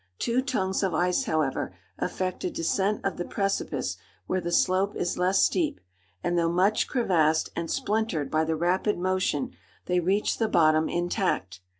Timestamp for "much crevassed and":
6.51-7.69